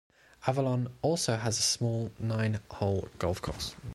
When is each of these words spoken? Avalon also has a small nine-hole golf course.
Avalon 0.47 0.87
also 1.03 1.35
has 1.37 1.59
a 1.59 1.61
small 1.61 2.09
nine-hole 2.19 3.07
golf 3.19 3.39
course. 3.39 3.75